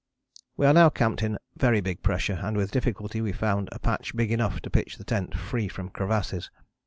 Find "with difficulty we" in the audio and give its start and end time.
2.57-3.33